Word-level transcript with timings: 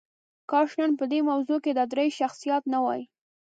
کاش 0.49 0.69
نن 0.79 0.91
په 0.99 1.05
دې 1.11 1.19
موضوع 1.29 1.59
کې 1.63 1.71
دا 1.77 1.83
درې 1.93 2.05
شخصیات 2.19 2.63
نه 2.73 2.79
وای. 2.83 3.01